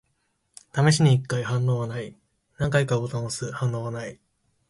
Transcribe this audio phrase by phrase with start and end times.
[0.73, 1.43] 試しに一回。
[1.43, 2.15] 反応はない。
[2.57, 3.51] 何回かボタンを押す。
[3.51, 4.19] 反応はない。